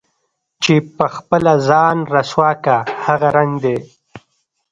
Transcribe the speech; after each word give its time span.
چې 0.63 0.75
په 0.97 1.05
خپله 1.15 1.53
ځان 1.69 1.97
رسوا 2.15 2.49
كا 2.65 2.77
هغه 3.05 3.27
رنګ 3.37 3.53
دے 3.63 3.77